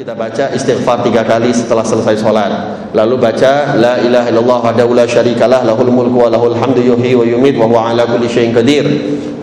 [0.00, 2.48] Kita baca istighfar tiga kali setelah selesai sholat.
[2.96, 7.20] Lalu baca La ilaha illallah wahdahu la syarikalah lahul mulku wa lahul hamdu yuhyi wa
[7.20, 8.88] yumit wa huwa ala kulli syai'in qadir.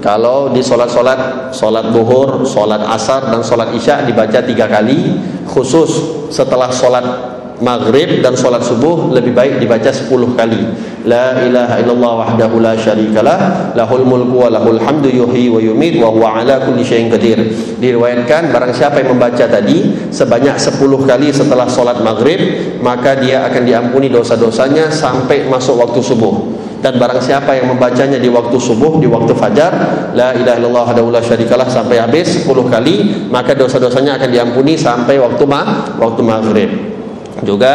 [0.00, 5.20] Kalau di solat-solat, solat duhur, solat asar dan solat isya dibaca tiga kali.
[5.44, 10.60] Khusus setelah solat maghrib dan solat subuh lebih baik dibaca 10 kali.
[11.06, 16.10] La ilaha illallah wahdahu la syarikalah lahul mulku wa lahul hamdu yuhyi wa yumit wa
[16.10, 17.38] huwa ala kulli syai'in qadir.
[17.80, 22.40] Diriwayatkan barang siapa yang membaca tadi sebanyak 10 kali setelah solat maghrib
[22.82, 26.58] maka dia akan diampuni dosa-dosanya sampai masuk waktu subuh.
[26.76, 29.72] Dan barang siapa yang membacanya di waktu subuh di waktu fajar
[30.12, 35.16] la ilaha illallah wahdahu la syarikalah sampai habis 10 kali maka dosa-dosanya akan diampuni sampai
[35.16, 36.95] waktu ma waktu maghrib
[37.44, 37.72] juga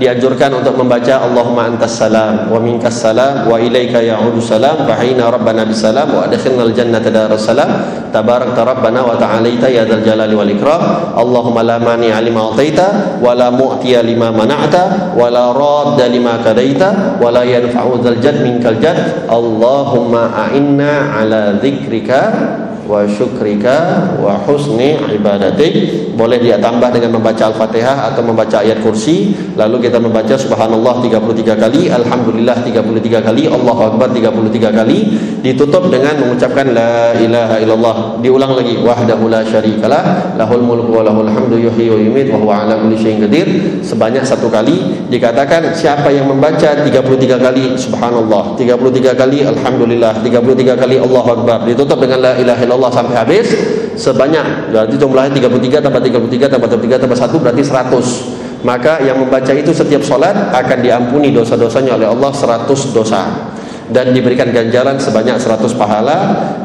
[0.00, 5.28] dianjurkan untuk membaca Allahumma antas salam wa minkas salam wa ilaika ya'udu salam fa hayna
[5.28, 7.68] rabbana bisalam wa adkhilnal jannata daras salam.
[8.08, 11.12] Tabarakta rabbana wa ta'alaita ya dzal jalali wal ikram.
[11.12, 17.20] Allahumma la mani lima ataita wa la mu'tiya lima mana'ta wa la radda lima kadaita
[17.20, 19.28] wa la yanfa'u dzal jad minkal jad.
[19.28, 25.72] Allahumma a'inna ala dzikrika wa syukrika wa husni ibadatik.
[26.12, 29.32] Boleh dia tambah dengan membaca al-fatihah atau membaca ayat kursi.
[29.56, 34.98] Lalu kita membaca subhanallah 33 kali alhamdulillah 33 kali Allahu akbar 33 kali.
[35.40, 37.96] Ditutup dengan mengucapkan la ilaha illallah.
[38.20, 42.52] Diulang lagi wahdahu la syarikalah lahul mulku wa lahul hamdu yuhyi wa yumiit wa huwa
[42.68, 43.48] ala kulli syai'in qadir.
[43.80, 50.96] Sebanyak satu kali dikatakan siapa yang membaca 33 kali subhanallah 33 kali alhamdulillah 33 kali
[51.00, 51.64] Allahu akbar.
[51.64, 53.46] Ditutup dengan la ilaha illallah sampai habis
[53.94, 59.52] sebanyak berarti jumlahnya 33 tambah 33 tambah 33 tambah 1 berarti 100 maka yang membaca
[59.52, 63.52] itu setiap sholat akan diampuni dosa-dosanya oleh Allah 100 dosa
[63.90, 66.18] dan diberikan ganjaran sebanyak 100 pahala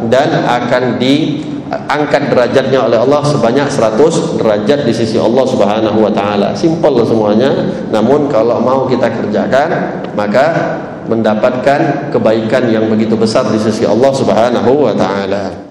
[0.07, 6.55] dan akan diangkat derajatnya oleh Allah sebanyak 100 derajat di sisi Allah Subhanahu wa taala.
[6.55, 7.51] Simpel semuanya,
[7.91, 10.45] namun kalau mau kita kerjakan maka
[11.09, 15.66] mendapatkan kebaikan yang begitu besar di sisi Allah Subhanahu wa taala.